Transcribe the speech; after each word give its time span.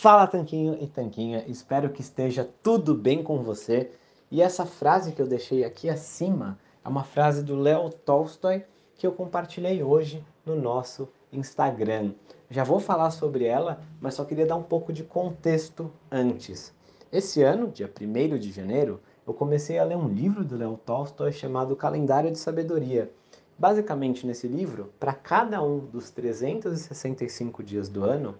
Fala 0.00 0.26
Tanquinho 0.26 0.78
e 0.80 0.86
Tanquinha, 0.86 1.44
espero 1.46 1.90
que 1.90 2.00
esteja 2.00 2.48
tudo 2.62 2.94
bem 2.94 3.22
com 3.22 3.42
você. 3.42 3.90
E 4.30 4.40
essa 4.40 4.64
frase 4.64 5.12
que 5.12 5.20
eu 5.20 5.26
deixei 5.26 5.62
aqui 5.62 5.90
acima 5.90 6.58
é 6.82 6.88
uma 6.88 7.04
frase 7.04 7.42
do 7.42 7.54
Leo 7.54 7.90
Tolstói 7.90 8.64
que 8.96 9.06
eu 9.06 9.12
compartilhei 9.12 9.82
hoje 9.82 10.24
no 10.42 10.56
nosso 10.56 11.06
Instagram. 11.30 12.14
Já 12.48 12.64
vou 12.64 12.80
falar 12.80 13.10
sobre 13.10 13.44
ela, 13.44 13.82
mas 14.00 14.14
só 14.14 14.24
queria 14.24 14.46
dar 14.46 14.56
um 14.56 14.62
pouco 14.62 14.90
de 14.90 15.04
contexto 15.04 15.92
antes. 16.10 16.72
Esse 17.12 17.42
ano, 17.42 17.68
dia 17.68 17.92
1 18.00 18.38
de 18.38 18.50
janeiro, 18.50 19.02
eu 19.26 19.34
comecei 19.34 19.78
a 19.78 19.84
ler 19.84 19.98
um 19.98 20.08
livro 20.08 20.42
do 20.42 20.56
Leo 20.56 20.80
Tolstói 20.82 21.30
chamado 21.30 21.76
Calendário 21.76 22.32
de 22.32 22.38
Sabedoria. 22.38 23.12
Basicamente, 23.58 24.26
nesse 24.26 24.48
livro, 24.48 24.94
para 24.98 25.12
cada 25.12 25.62
um 25.62 25.78
dos 25.78 26.08
365 26.08 27.62
dias 27.62 27.90
do 27.90 28.02
ano, 28.02 28.34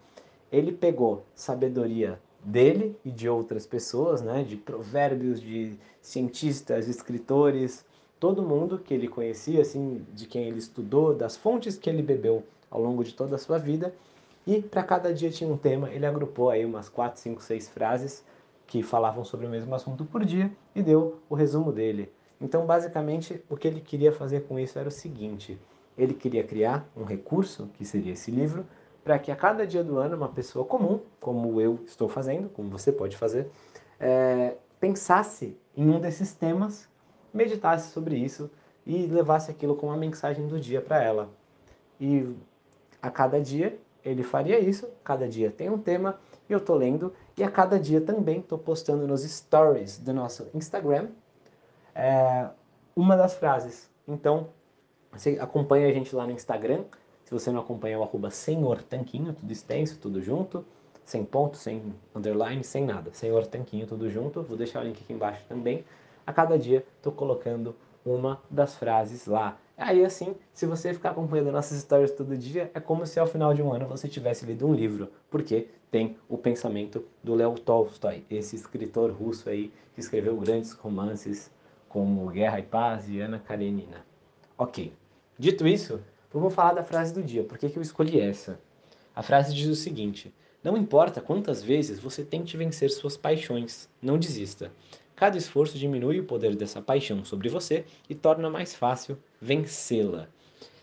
ele 0.53 0.73
pegou 0.73 1.25
sabedoria 1.35 2.21
dele 2.45 2.97
e 3.05 3.11
de 3.11 3.29
outras 3.29 3.66
pessoas, 3.66 4.23
né, 4.23 4.43
de 4.43 4.56
provérbios, 4.56 5.41
de 5.41 5.77
cientistas, 6.01 6.88
escritores, 6.88 7.84
todo 8.19 8.42
mundo 8.42 8.78
que 8.78 8.95
ele 8.95 9.09
conhecia, 9.09 9.62
assim, 9.62 10.05
de 10.12 10.27
quem 10.27 10.45
ele 10.45 10.59
estudou, 10.59 11.15
das 11.15 11.37
fontes 11.37 11.77
que 11.77 11.89
ele 11.89 12.02
bebeu 12.02 12.42
ao 12.70 12.80
longo 12.80 13.05
de 13.05 13.15
toda 13.15 13.37
a 13.37 13.39
sua 13.39 13.59
vida. 13.59 13.95
E 14.47 14.62
para 14.62 14.83
cada 14.83 15.12
dia 15.12 15.30
tinha 15.30 15.51
um 15.51 15.56
tema, 15.56 15.91
ele 15.91 16.06
agrupou 16.06 16.51
aí 16.51 16.64
umas 16.64 16.89
4, 16.89 17.20
5, 17.20 17.42
6 17.42 17.69
frases 17.69 18.25
que 18.67 18.83
falavam 18.83 19.25
sobre 19.25 19.47
o 19.47 19.51
mesmo 19.51 19.75
assunto 19.75 20.05
por 20.05 20.25
dia 20.25 20.51
e 20.75 20.83
deu 20.83 21.19
o 21.28 21.34
resumo 21.34 21.73
dele. 21.73 22.11
Então, 22.41 22.64
basicamente, 22.64 23.42
o 23.51 23.56
que 23.56 23.69
ele 23.69 23.80
queria 23.80 24.12
fazer 24.12 24.45
com 24.45 24.59
isso 24.59 24.78
era 24.78 24.89
o 24.89 24.92
seguinte: 24.92 25.59
ele 25.97 26.14
queria 26.14 26.42
criar 26.42 26.89
um 26.97 27.05
recurso, 27.05 27.69
que 27.75 27.84
seria 27.84 28.12
esse 28.12 28.30
livro, 28.30 28.64
para 29.05 29.19
que 29.19 29.31
a 29.31 29.37
cada 29.37 29.67
dia 29.67 29.83
do 29.83 29.99
ano 29.99 30.17
uma 30.17 30.29
pessoa 30.29 30.65
comum, 30.65 31.01
como 31.21 31.61
eu 31.61 31.81
estou 31.87 32.09
fazendo, 32.09 32.49
como 32.49 32.69
você 32.69 32.93
pode 32.93 33.17
fazer, 33.17 33.51
é, 33.99 34.57
pensasse 34.79 35.57
em 35.77 35.89
um 35.89 36.01
desses 36.01 36.33
temas, 36.33 36.89
meditasse 37.33 37.91
sobre 37.92 38.17
isso 38.17 38.51
e 38.87 39.07
levasse 39.07 39.51
aquilo 39.51 39.77
como 39.77 39.92
uma 39.92 39.98
mensagem 39.98 40.47
do 40.47 40.59
dia 40.59 40.81
para 40.81 41.03
ela. 41.03 41.29
E 42.01 42.34
a 43.01 43.11
cada 43.11 43.41
dia 43.41 43.79
ele 44.05 44.23
faria 44.23 44.59
isso, 44.59 44.89
cada 45.05 45.29
dia 45.29 45.51
tem 45.51 45.69
um 45.69 45.79
tema, 45.79 46.19
e 46.48 46.53
eu 46.53 46.59
estou 46.59 46.75
lendo, 46.75 47.12
e 47.37 47.45
a 47.45 47.51
cada 47.51 47.79
dia 47.79 48.01
também 48.01 48.41
estou 48.41 48.59
postando 48.59 49.07
nos 49.07 49.23
stories 49.23 49.98
do 49.98 50.14
nosso 50.14 50.48
Instagram 50.55 51.09
é, 51.95 52.48
uma 52.97 53.17
das 53.17 53.35
frases. 53.35 53.91
Então, 54.07 54.48
você 55.12 55.39
acompanha 55.41 55.89
a 55.89 55.92
gente 55.92 56.14
lá 56.14 56.27
no 56.27 56.33
Instagram, 56.33 56.85
se 57.31 57.34
você 57.34 57.53
não 57.53 57.61
acompanha 57.61 57.97
o 57.97 58.03
arroba 58.03 58.28
Senhor 58.28 58.83
Tanquinho, 58.83 59.33
tudo 59.33 59.53
extenso, 59.53 59.97
tudo 60.00 60.20
junto, 60.20 60.64
sem 61.05 61.25
ponto, 61.25 61.56
sem 61.56 61.95
underline, 62.12 62.64
sem 62.64 62.84
nada. 62.84 63.12
Senhor 63.12 63.47
Tanquinho, 63.47 63.86
tudo 63.86 64.11
junto. 64.11 64.42
Vou 64.42 64.56
deixar 64.56 64.81
o 64.81 64.83
link 64.84 65.00
aqui 65.00 65.12
embaixo 65.12 65.45
também. 65.48 65.84
A 66.27 66.33
cada 66.33 66.58
dia 66.58 66.84
estou 66.97 67.12
colocando 67.12 67.77
uma 68.05 68.42
das 68.51 68.75
frases 68.75 69.27
lá. 69.27 69.56
Aí 69.78 70.05
assim, 70.05 70.34
se 70.53 70.67
você 70.67 70.92
ficar 70.92 71.11
acompanhando 71.11 71.53
nossas 71.53 71.78
histórias 71.78 72.11
todo 72.11 72.36
dia, 72.36 72.69
é 72.75 72.81
como 72.81 73.06
se 73.06 73.20
ao 73.20 73.28
final 73.28 73.55
de 73.55 73.62
um 73.62 73.73
ano 73.73 73.86
você 73.86 74.08
tivesse 74.08 74.45
lido 74.45 74.67
um 74.67 74.75
livro, 74.75 75.08
porque 75.31 75.69
tem 75.89 76.17
o 76.28 76.36
pensamento 76.36 77.05
do 77.23 77.36
Leo 77.36 77.55
Tolstói, 77.55 78.25
esse 78.28 78.56
escritor 78.56 79.12
russo 79.12 79.48
aí 79.48 79.73
que 79.95 80.01
escreveu 80.01 80.36
grandes 80.36 80.73
romances 80.73 81.48
como 81.89 82.27
Guerra 82.27 82.58
e 82.58 82.64
Paz 82.64 83.08
e 83.08 83.20
Ana 83.20 83.39
Karenina. 83.39 84.05
Ok, 84.58 84.92
dito 85.39 85.64
isso, 85.64 86.01
Vamos 86.33 86.55
falar 86.55 86.75
da 86.75 86.84
frase 86.84 87.12
do 87.12 87.23
dia. 87.23 87.42
Por 87.42 87.59
que, 87.59 87.69
que 87.69 87.77
eu 87.77 87.83
escolhi 87.83 88.20
essa? 88.20 88.61
A 89.17 89.23
frase 89.23 89.53
diz 89.53 89.67
o 89.67 89.75
seguinte: 89.75 90.33
Não 90.62 90.77
importa 90.77 91.20
quantas 91.20 91.62
vezes 91.62 91.98
você 91.98 92.25
tente 92.25 92.56
vencer 92.56 92.91
suas 92.91 93.17
paixões, 93.17 93.89
não 94.00 94.17
desista. 94.17 94.70
Cada 95.17 95.36
esforço 95.36 95.77
diminui 95.77 96.20
o 96.20 96.25
poder 96.25 96.55
dessa 96.55 96.81
paixão 96.81 97.25
sobre 97.25 97.48
você 97.48 97.84
e 98.08 98.14
torna 98.14 98.48
mais 98.48 98.75
fácil 98.75 99.18
vencê-la. 99.42 100.29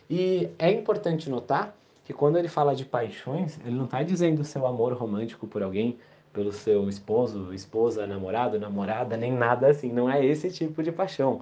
E 0.10 0.50
é 0.60 0.70
importante 0.70 1.30
notar 1.30 1.76
que 2.04 2.14
quando 2.14 2.38
ele 2.38 2.48
fala 2.50 2.76
de 2.76 2.86
paixões, 2.86 3.58
ele 3.66 3.76
não 3.76 3.86
está 3.86 4.04
dizendo 4.04 4.44
seu 4.44 4.68
amor 4.68 4.94
romântico 4.94 5.48
por 5.48 5.64
alguém, 5.64 5.98
pelo 6.34 6.52
seu 6.52 6.88
esposo, 6.88 7.54
esposa, 7.54 8.06
namorado, 8.06 8.60
namorada, 8.60 9.16
nem 9.16 9.32
nada 9.32 9.70
assim. 9.70 9.92
Não 9.92 10.10
é 10.10 10.24
esse 10.26 10.52
tipo 10.52 10.84
de 10.84 10.92
paixão. 10.92 11.42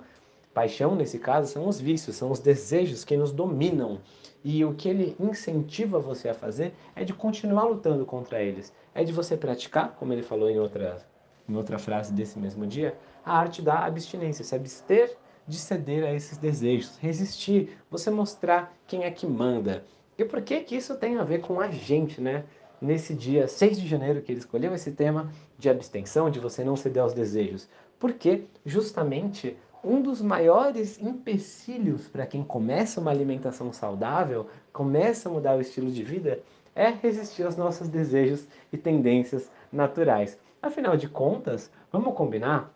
Paixão, 0.56 0.96
nesse 0.96 1.20
caso, 1.20 1.52
são 1.52 1.68
os 1.68 1.82
vícios, 1.82 2.16
são 2.16 2.32
os 2.32 2.40
desejos 2.40 3.04
que 3.04 3.18
nos 3.18 3.34
dominam. 3.34 4.00
E 4.42 4.64
o 4.64 4.74
que 4.74 4.88
ele 4.88 5.14
incentiva 5.20 6.00
você 6.00 6.30
a 6.30 6.34
fazer 6.34 6.74
é 6.96 7.04
de 7.04 7.14
continuar 7.14 7.66
lutando 7.66 8.06
contra 8.06 8.42
eles. 8.42 8.72
É 8.94 9.04
de 9.04 9.12
você 9.12 9.36
praticar, 9.36 9.98
como 10.00 10.14
ele 10.14 10.24
falou 10.24 10.50
em 10.50 10.58
outra, 10.58 11.06
em 11.50 11.54
outra 11.58 11.78
frase 11.78 12.14
desse 12.14 12.40
mesmo 12.40 12.66
dia, 12.66 12.98
a 13.26 13.38
arte 13.38 13.62
da 13.62 13.86
abstinência, 13.86 14.46
se 14.46 14.56
abster 14.56 15.18
de 15.46 15.58
ceder 15.58 16.06
a 16.06 16.14
esses 16.14 16.38
desejos, 16.38 16.98
resistir, 17.00 17.78
você 17.92 18.10
mostrar 18.10 18.74
quem 18.88 19.04
é 19.04 19.12
que 19.12 19.28
manda. 19.28 19.84
E 20.18 20.24
por 20.24 20.42
que 20.42 20.62
que 20.62 20.78
isso 20.78 20.96
tem 20.96 21.18
a 21.18 21.24
ver 21.26 21.42
com 21.42 21.60
a 21.60 21.70
gente, 21.70 22.22
né? 22.22 22.46
Nesse 22.82 23.14
dia 23.14 23.46
6 23.46 23.82
de 23.82 23.88
janeiro 23.90 24.22
que 24.22 24.32
ele 24.32 24.40
escolheu 24.40 24.74
esse 24.74 24.92
tema 24.92 25.30
de 25.60 25.70
abstenção, 25.70 26.30
de 26.30 26.40
você 26.40 26.64
não 26.64 26.78
ceder 26.78 27.04
aos 27.04 27.14
desejos. 27.14 27.68
Porque 28.00 28.46
justamente 28.66 29.58
um 29.86 30.02
dos 30.02 30.20
maiores 30.20 31.00
empecilhos 31.00 32.08
para 32.08 32.26
quem 32.26 32.44
começa 32.44 33.00
uma 33.00 33.12
alimentação 33.12 33.72
saudável, 33.72 34.48
começa 34.74 35.30
a 35.30 35.32
mudar 35.32 35.56
o 35.56 35.62
estilo 35.62 35.92
de 35.92 36.04
vida, 36.04 36.40
é 36.74 36.90
resistir 36.90 37.44
aos 37.44 37.56
nossos 37.56 37.88
desejos 37.88 38.48
e 38.74 38.78
tendências 38.78 39.50
naturais. 39.72 40.40
Afinal 40.60 40.98
de 40.98 41.08
contas, 41.08 41.72
vamos 41.92 42.16
combinar 42.16 42.74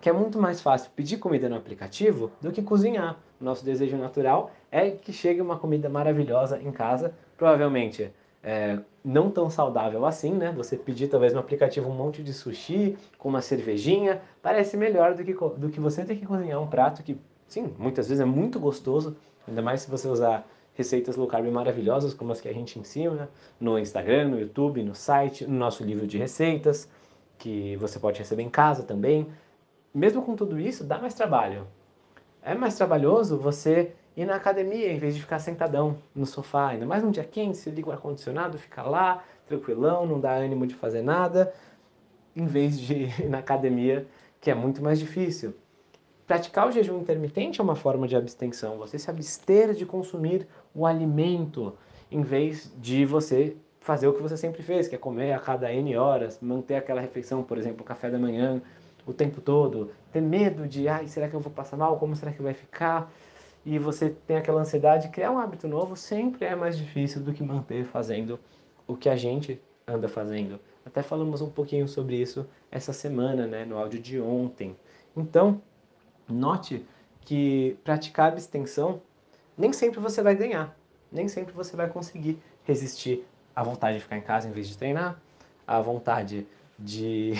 que 0.00 0.08
é 0.08 0.12
muito 0.12 0.40
mais 0.40 0.60
fácil 0.60 0.90
pedir 0.96 1.18
comida 1.18 1.48
no 1.48 1.56
aplicativo 1.56 2.32
do 2.40 2.50
que 2.50 2.62
cozinhar. 2.62 3.18
Nosso 3.40 3.64
desejo 3.64 3.96
natural 3.96 4.50
é 4.72 4.90
que 4.90 5.12
chegue 5.12 5.40
uma 5.40 5.58
comida 5.58 5.88
maravilhosa 5.88 6.60
em 6.60 6.72
casa, 6.72 7.14
provavelmente 7.36 8.10
é, 8.42 8.78
não 9.04 9.30
tão 9.30 9.50
saudável 9.50 10.04
assim, 10.06 10.32
né? 10.32 10.52
Você 10.56 10.76
pedir 10.76 11.08
talvez 11.08 11.32
no 11.32 11.40
aplicativo 11.40 11.88
um 11.88 11.94
monte 11.94 12.22
de 12.22 12.32
sushi 12.32 12.96
com 13.18 13.28
uma 13.28 13.42
cervejinha, 13.42 14.20
parece 14.42 14.76
melhor 14.76 15.14
do 15.14 15.24
que, 15.24 15.32
do 15.32 15.68
que 15.68 15.80
você 15.80 16.04
ter 16.04 16.16
que 16.16 16.26
cozinhar 16.26 16.60
um 16.60 16.66
prato 16.66 17.02
que, 17.02 17.18
sim, 17.46 17.74
muitas 17.78 18.08
vezes 18.08 18.20
é 18.20 18.24
muito 18.24 18.58
gostoso, 18.58 19.16
ainda 19.46 19.62
mais 19.62 19.82
se 19.82 19.90
você 19.90 20.08
usar 20.08 20.46
receitas 20.74 21.16
low 21.16 21.26
carb 21.26 21.46
maravilhosas 21.50 22.14
como 22.14 22.32
as 22.32 22.40
que 22.40 22.48
a 22.48 22.52
gente 22.52 22.78
ensina 22.78 23.28
no 23.60 23.78
Instagram, 23.78 24.28
no 24.28 24.40
YouTube, 24.40 24.82
no 24.82 24.94
site, 24.94 25.46
no 25.46 25.58
nosso 25.58 25.84
livro 25.84 26.06
de 26.06 26.16
receitas, 26.16 26.88
que 27.38 27.76
você 27.76 27.98
pode 27.98 28.18
receber 28.18 28.42
em 28.42 28.50
casa 28.50 28.82
também. 28.82 29.26
Mesmo 29.92 30.22
com 30.22 30.36
tudo 30.36 30.58
isso, 30.58 30.84
dá 30.84 30.98
mais 30.98 31.14
trabalho. 31.14 31.66
É 32.42 32.54
mais 32.54 32.76
trabalhoso 32.76 33.36
você 33.36 33.92
ir 34.16 34.24
na 34.24 34.34
academia 34.34 34.92
em 34.92 34.98
vez 34.98 35.14
de 35.14 35.20
ficar 35.20 35.38
sentadão 35.38 35.98
no 36.14 36.26
sofá. 36.26 36.68
Ainda 36.68 36.86
mais 36.86 37.02
num 37.02 37.10
dia 37.10 37.24
quente, 37.24 37.56
você 37.56 37.70
liga 37.70 37.88
o 37.88 37.92
ar-condicionado, 37.92 38.58
fica 38.58 38.82
lá, 38.82 39.22
tranquilão, 39.46 40.06
não 40.06 40.20
dá 40.20 40.32
ânimo 40.32 40.66
de 40.66 40.74
fazer 40.74 41.02
nada, 41.02 41.52
em 42.34 42.46
vez 42.46 42.78
de 42.78 43.04
ir 43.22 43.28
na 43.28 43.38
academia, 43.38 44.06
que 44.40 44.50
é 44.50 44.54
muito 44.54 44.82
mais 44.82 44.98
difícil. 44.98 45.54
Praticar 46.26 46.68
o 46.68 46.72
jejum 46.72 47.00
intermitente 47.00 47.60
é 47.60 47.64
uma 47.64 47.74
forma 47.74 48.06
de 48.06 48.14
abstenção. 48.14 48.78
Você 48.78 48.98
se 48.98 49.10
abster 49.10 49.74
de 49.74 49.84
consumir 49.84 50.46
o 50.74 50.86
alimento, 50.86 51.74
em 52.10 52.22
vez 52.22 52.72
de 52.78 53.04
você 53.04 53.56
fazer 53.80 54.06
o 54.06 54.12
que 54.12 54.22
você 54.22 54.36
sempre 54.36 54.62
fez, 54.62 54.86
que 54.86 54.94
é 54.94 54.98
comer 54.98 55.32
a 55.32 55.40
cada 55.40 55.72
N 55.72 55.96
horas, 55.96 56.38
manter 56.40 56.76
aquela 56.76 57.00
refeição, 57.00 57.42
por 57.42 57.58
exemplo, 57.58 57.82
o 57.82 57.84
café 57.84 58.10
da 58.10 58.18
manhã, 58.18 58.62
o 59.06 59.12
tempo 59.12 59.40
todo, 59.40 59.90
ter 60.12 60.20
medo 60.20 60.68
de, 60.68 60.86
ai, 60.86 61.08
será 61.08 61.28
que 61.28 61.34
eu 61.34 61.40
vou 61.40 61.50
passar 61.50 61.76
mal? 61.76 61.98
Como 61.98 62.14
será 62.14 62.30
que 62.30 62.42
vai 62.42 62.54
ficar? 62.54 63.10
E 63.64 63.78
você 63.78 64.10
tem 64.26 64.36
aquela 64.36 64.60
ansiedade, 64.60 65.08
criar 65.08 65.30
um 65.30 65.38
hábito 65.38 65.68
novo 65.68 65.96
sempre 65.96 66.44
é 66.44 66.54
mais 66.54 66.76
difícil 66.76 67.20
do 67.20 67.32
que 67.32 67.42
manter 67.42 67.84
fazendo 67.84 68.38
o 68.86 68.96
que 68.96 69.08
a 69.08 69.16
gente 69.16 69.60
anda 69.86 70.08
fazendo. 70.08 70.58
Até 70.84 71.02
falamos 71.02 71.40
um 71.40 71.50
pouquinho 71.50 71.86
sobre 71.86 72.16
isso 72.16 72.46
essa 72.70 72.92
semana, 72.92 73.46
né, 73.46 73.64
no 73.64 73.76
áudio 73.76 74.00
de 74.00 74.20
ontem. 74.20 74.76
Então, 75.16 75.60
note 76.28 76.86
que 77.20 77.76
praticar 77.84 78.28
abstenção 78.32 79.02
nem 79.56 79.72
sempre 79.72 80.00
você 80.00 80.22
vai 80.22 80.34
ganhar, 80.34 80.74
nem 81.12 81.28
sempre 81.28 81.52
você 81.52 81.76
vai 81.76 81.88
conseguir 81.88 82.38
resistir 82.64 83.26
à 83.54 83.62
vontade 83.62 83.98
de 83.98 84.02
ficar 84.02 84.16
em 84.16 84.22
casa 84.22 84.48
em 84.48 84.52
vez 84.52 84.68
de 84.68 84.78
treinar, 84.78 85.20
à 85.66 85.80
vontade 85.80 86.46
de, 86.78 87.34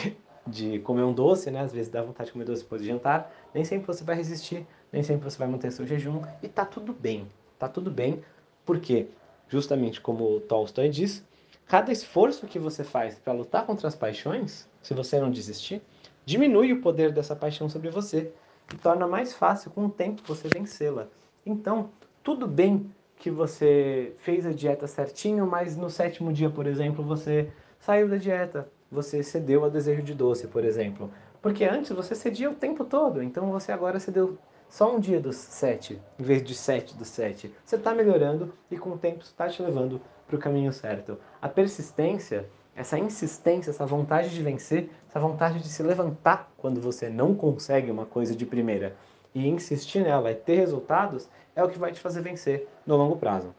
de 0.46 0.78
comer 0.80 1.02
um 1.02 1.12
doce, 1.12 1.50
né? 1.50 1.60
Às 1.60 1.72
vezes 1.72 1.90
dá 1.90 2.02
vontade 2.02 2.28
de 2.28 2.32
comer 2.32 2.44
doce 2.44 2.62
depois 2.62 2.82
de 2.82 2.88
jantar. 2.88 3.32
Nem 3.54 3.64
sempre 3.64 3.86
você 3.86 4.04
vai 4.04 4.16
resistir 4.16 4.66
nem 4.92 5.02
sempre 5.02 5.30
você 5.30 5.38
vai 5.38 5.48
manter 5.48 5.70
seu 5.70 5.86
jejum 5.86 6.22
e 6.42 6.48
tá 6.48 6.64
tudo 6.64 6.92
bem. 6.92 7.28
Tá 7.58 7.68
tudo 7.68 7.90
bem, 7.90 8.22
porque 8.64 9.08
justamente 9.48 10.00
como 10.00 10.36
o 10.36 10.40
Tolstói 10.40 10.88
diz, 10.88 11.24
cada 11.66 11.92
esforço 11.92 12.46
que 12.46 12.58
você 12.58 12.82
faz 12.82 13.18
para 13.18 13.32
lutar 13.32 13.66
contra 13.66 13.86
as 13.86 13.94
paixões, 13.94 14.68
se 14.82 14.94
você 14.94 15.20
não 15.20 15.30
desistir, 15.30 15.82
diminui 16.24 16.72
o 16.72 16.80
poder 16.80 17.12
dessa 17.12 17.36
paixão 17.36 17.68
sobre 17.68 17.90
você 17.90 18.32
e 18.72 18.76
torna 18.76 19.06
mais 19.06 19.34
fácil 19.34 19.70
com 19.70 19.86
o 19.86 19.90
tempo 19.90 20.22
você 20.26 20.48
vencê-la. 20.48 21.08
Então, 21.44 21.90
tudo 22.22 22.46
bem 22.46 22.90
que 23.16 23.30
você 23.30 24.14
fez 24.18 24.46
a 24.46 24.52
dieta 24.52 24.86
certinho, 24.86 25.46
mas 25.46 25.76
no 25.76 25.90
sétimo 25.90 26.32
dia, 26.32 26.48
por 26.48 26.66
exemplo, 26.66 27.04
você 27.04 27.52
saiu 27.78 28.08
da 28.08 28.16
dieta, 28.16 28.70
você 28.90 29.22
cedeu 29.22 29.64
ao 29.64 29.70
desejo 29.70 30.02
de 30.02 30.14
doce, 30.14 30.46
por 30.46 30.64
exemplo. 30.64 31.10
Porque 31.40 31.64
antes 31.64 31.92
você 31.92 32.14
cedia 32.14 32.50
o 32.50 32.54
tempo 32.54 32.84
todo, 32.84 33.22
então 33.22 33.50
você 33.50 33.72
agora 33.72 34.00
cedeu 34.00 34.38
só 34.68 34.94
um 34.94 35.00
dia 35.00 35.20
dos 35.20 35.36
sete, 35.36 36.00
em 36.18 36.22
vez 36.22 36.42
de 36.42 36.54
sete 36.54 36.96
dos 36.96 37.08
sete. 37.08 37.54
Você 37.64 37.76
está 37.76 37.94
melhorando 37.94 38.52
e 38.70 38.76
com 38.76 38.90
o 38.90 38.98
tempo 38.98 39.22
está 39.22 39.48
te 39.48 39.62
levando 39.62 40.00
para 40.26 40.36
o 40.36 40.38
caminho 40.38 40.72
certo. 40.72 41.18
A 41.40 41.48
persistência, 41.48 42.48
essa 42.76 42.98
insistência, 42.98 43.70
essa 43.70 43.84
vontade 43.84 44.30
de 44.30 44.42
vencer, 44.42 44.90
essa 45.08 45.18
vontade 45.18 45.58
de 45.58 45.68
se 45.68 45.82
levantar 45.82 46.52
quando 46.56 46.80
você 46.80 47.08
não 47.08 47.34
consegue 47.34 47.90
uma 47.90 48.06
coisa 48.06 48.34
de 48.34 48.46
primeira 48.46 48.96
e 49.34 49.48
insistir 49.48 50.02
nela 50.02 50.30
e 50.30 50.34
ter 50.34 50.56
resultados, 50.56 51.28
é 51.54 51.64
o 51.64 51.68
que 51.68 51.78
vai 51.78 51.92
te 51.92 52.00
fazer 52.00 52.20
vencer 52.20 52.68
no 52.86 52.96
longo 52.96 53.16
prazo. 53.16 53.54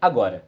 Agora, 0.00 0.44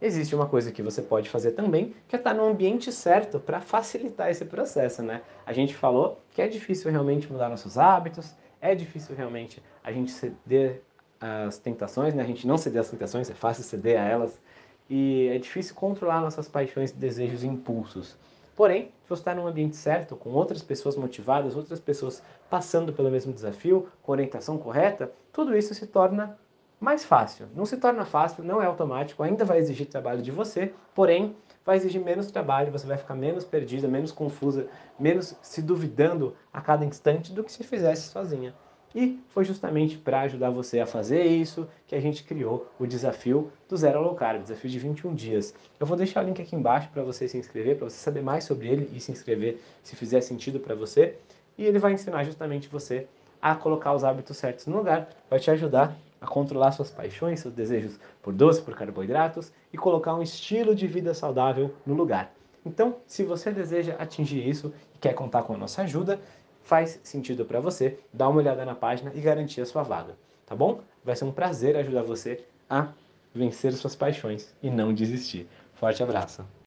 existe 0.00 0.34
uma 0.34 0.46
coisa 0.46 0.70
que 0.70 0.82
você 0.82 1.02
pode 1.02 1.28
fazer 1.28 1.52
também, 1.52 1.94
que 2.06 2.14
é 2.14 2.18
estar 2.18 2.34
no 2.34 2.44
ambiente 2.44 2.92
certo 2.92 3.40
para 3.40 3.60
facilitar 3.60 4.30
esse 4.30 4.44
processo, 4.44 5.02
né? 5.02 5.22
A 5.44 5.52
gente 5.52 5.74
falou 5.74 6.20
que 6.30 6.40
é 6.40 6.48
difícil 6.48 6.90
realmente 6.90 7.30
mudar 7.30 7.48
nossos 7.48 7.76
hábitos, 7.76 8.34
é 8.60 8.74
difícil 8.74 9.14
realmente 9.16 9.62
a 9.82 9.92
gente 9.92 10.10
ceder 10.10 10.82
às 11.20 11.58
tentações, 11.58 12.14
né? 12.14 12.22
A 12.22 12.26
gente 12.26 12.46
não 12.46 12.56
ceder 12.56 12.80
às 12.80 12.90
tentações, 12.90 13.28
é 13.30 13.34
fácil 13.34 13.64
ceder 13.64 14.00
a 14.00 14.04
elas, 14.04 14.40
e 14.88 15.28
é 15.28 15.38
difícil 15.38 15.74
controlar 15.74 16.20
nossas 16.20 16.48
paixões, 16.48 16.92
desejos 16.92 17.42
e 17.42 17.46
impulsos. 17.46 18.16
Porém, 18.56 18.86
se 19.04 19.08
você 19.08 19.20
está 19.20 19.34
num 19.34 19.46
ambiente 19.46 19.76
certo, 19.76 20.16
com 20.16 20.30
outras 20.30 20.62
pessoas 20.62 20.96
motivadas, 20.96 21.54
outras 21.54 21.78
pessoas 21.78 22.22
passando 22.50 22.92
pelo 22.92 23.10
mesmo 23.10 23.32
desafio, 23.32 23.88
com 24.02 24.10
orientação 24.10 24.58
correta, 24.58 25.12
tudo 25.32 25.56
isso 25.56 25.72
se 25.74 25.86
torna 25.86 26.36
mais 26.80 27.04
fácil. 27.04 27.46
Não 27.54 27.66
se 27.66 27.76
torna 27.76 28.04
fácil, 28.04 28.44
não 28.44 28.62
é 28.62 28.66
automático, 28.66 29.22
ainda 29.22 29.44
vai 29.44 29.58
exigir 29.58 29.86
trabalho 29.86 30.22
de 30.22 30.30
você, 30.30 30.72
porém 30.94 31.34
vai 31.64 31.76
exigir 31.76 32.00
menos 32.00 32.30
trabalho, 32.30 32.72
você 32.72 32.86
vai 32.86 32.96
ficar 32.96 33.14
menos 33.14 33.44
perdida, 33.44 33.88
menos 33.88 34.12
confusa, 34.12 34.68
menos 34.98 35.36
se 35.42 35.60
duvidando 35.60 36.34
a 36.52 36.60
cada 36.60 36.84
instante 36.84 37.32
do 37.32 37.44
que 37.44 37.52
se 37.52 37.64
fizesse 37.64 38.08
sozinha. 38.08 38.54
E 38.94 39.20
foi 39.28 39.44
justamente 39.44 39.98
para 39.98 40.22
ajudar 40.22 40.48
você 40.48 40.80
a 40.80 40.86
fazer 40.86 41.22
isso 41.24 41.68
que 41.86 41.94
a 41.94 42.00
gente 42.00 42.24
criou 42.24 42.70
o 42.78 42.86
desafio 42.86 43.52
do 43.68 43.76
Zero 43.76 44.00
Low 44.00 44.14
Carb, 44.14 44.42
desafio 44.42 44.70
de 44.70 44.78
21 44.78 45.14
dias. 45.14 45.54
Eu 45.78 45.86
vou 45.86 45.96
deixar 45.96 46.24
o 46.24 46.26
link 46.26 46.40
aqui 46.40 46.56
embaixo 46.56 46.88
para 46.90 47.02
você 47.02 47.28
se 47.28 47.36
inscrever, 47.36 47.76
para 47.76 47.90
você 47.90 47.98
saber 47.98 48.22
mais 48.22 48.44
sobre 48.44 48.66
ele 48.68 48.90
e 48.94 48.98
se 48.98 49.12
inscrever 49.12 49.60
se 49.82 49.94
fizer 49.94 50.22
sentido 50.22 50.58
para 50.58 50.74
você. 50.74 51.16
E 51.58 51.66
ele 51.66 51.78
vai 51.78 51.92
ensinar 51.92 52.24
justamente 52.24 52.68
você 52.68 53.06
a 53.42 53.54
colocar 53.54 53.92
os 53.92 54.04
hábitos 54.04 54.36
certos 54.36 54.66
no 54.66 54.78
lugar, 54.78 55.08
vai 55.28 55.38
te 55.38 55.50
ajudar 55.50 55.94
a 56.20 56.26
controlar 56.26 56.72
suas 56.72 56.90
paixões, 56.90 57.40
seus 57.40 57.54
desejos 57.54 57.98
por 58.22 58.32
doce, 58.32 58.62
por 58.62 58.74
carboidratos 58.74 59.52
e 59.72 59.78
colocar 59.78 60.14
um 60.14 60.22
estilo 60.22 60.74
de 60.74 60.86
vida 60.86 61.14
saudável 61.14 61.74
no 61.86 61.94
lugar. 61.94 62.32
Então, 62.64 62.96
se 63.06 63.24
você 63.24 63.50
deseja 63.50 63.94
atingir 63.98 64.46
isso 64.46 64.72
e 64.94 64.98
quer 64.98 65.14
contar 65.14 65.42
com 65.42 65.54
a 65.54 65.56
nossa 65.56 65.82
ajuda, 65.82 66.20
faz 66.62 67.00
sentido 67.02 67.44
para 67.44 67.60
você, 67.60 67.98
dá 68.12 68.28
uma 68.28 68.38
olhada 68.38 68.64
na 68.64 68.74
página 68.74 69.12
e 69.14 69.20
garantir 69.20 69.60
a 69.60 69.66
sua 69.66 69.82
vaga, 69.82 70.16
tá 70.44 70.54
bom? 70.54 70.80
Vai 71.04 71.16
ser 71.16 71.24
um 71.24 71.32
prazer 71.32 71.76
ajudar 71.76 72.02
você 72.02 72.44
a 72.68 72.88
vencer 73.34 73.72
suas 73.72 73.96
paixões 73.96 74.54
e 74.62 74.70
não 74.70 74.92
desistir. 74.92 75.48
Forte 75.74 76.02
abraço! 76.02 76.44